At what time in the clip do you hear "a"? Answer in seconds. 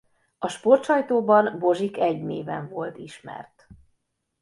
0.37-0.47